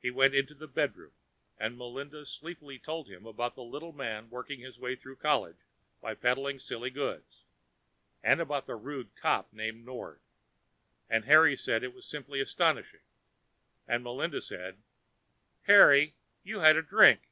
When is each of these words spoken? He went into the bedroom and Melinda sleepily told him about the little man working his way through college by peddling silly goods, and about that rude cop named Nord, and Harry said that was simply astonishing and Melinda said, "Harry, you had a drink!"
He 0.00 0.12
went 0.12 0.32
into 0.32 0.54
the 0.54 0.68
bedroom 0.68 1.10
and 1.58 1.76
Melinda 1.76 2.24
sleepily 2.24 2.78
told 2.78 3.08
him 3.08 3.26
about 3.26 3.56
the 3.56 3.64
little 3.64 3.90
man 3.92 4.30
working 4.30 4.60
his 4.60 4.78
way 4.78 4.94
through 4.94 5.16
college 5.16 5.56
by 6.00 6.14
peddling 6.14 6.60
silly 6.60 6.88
goods, 6.88 7.42
and 8.22 8.40
about 8.40 8.66
that 8.68 8.76
rude 8.76 9.16
cop 9.16 9.52
named 9.52 9.84
Nord, 9.84 10.20
and 11.10 11.24
Harry 11.24 11.56
said 11.56 11.82
that 11.82 11.92
was 11.94 12.06
simply 12.06 12.38
astonishing 12.40 13.02
and 13.88 14.04
Melinda 14.04 14.40
said, 14.40 14.80
"Harry, 15.62 16.14
you 16.44 16.60
had 16.60 16.76
a 16.76 16.82
drink!" 16.82 17.22